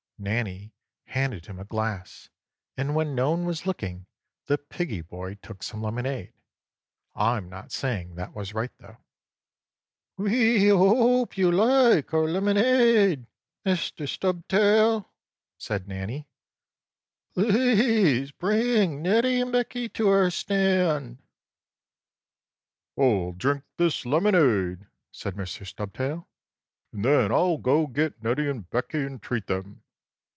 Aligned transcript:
Nannie 0.23 0.71
handed 1.05 1.47
him 1.47 1.57
a 1.59 1.65
glass, 1.65 2.29
and 2.77 2.93
when 2.93 3.15
no 3.15 3.31
one 3.31 3.43
was 3.43 3.65
looking 3.65 4.05
the 4.45 4.59
piggie 4.59 5.01
boy 5.01 5.33
took 5.41 5.63
some 5.63 5.81
lemonade. 5.81 6.33
I'm 7.15 7.49
not 7.49 7.71
saying 7.71 8.13
that 8.17 8.35
was 8.35 8.53
right, 8.53 8.69
though. 8.77 8.97
"We 10.17 10.67
hope 10.69 11.39
you 11.39 11.51
like 11.51 12.13
our 12.13 12.27
lemonade, 12.27 13.25
Mr. 13.65 14.07
Stubtail." 14.07 15.09
said 15.57 15.87
Nannie. 15.87 16.27
"Please 17.33 18.29
bring 18.31 19.01
Neddie 19.01 19.41
and 19.41 19.51
Beckie 19.51 19.89
to 19.93 20.07
our 20.09 20.29
stand." 20.29 21.17
4. 22.93 23.25
"I'll 23.25 23.31
drink 23.31 23.63
this 23.77 24.05
lemonade." 24.05 24.85
said 25.11 25.33
Mr. 25.33 25.65
Stubtail, 25.65 26.27
"and 26.93 27.03
then 27.05 27.31
I'll 27.31 27.57
go 27.57 27.87
get 27.87 28.21
Neddie 28.23 28.49
and 28.51 28.69
Beckie 28.69 29.01
and 29.07 29.19
treat 29.19 29.47
them." 29.47 29.81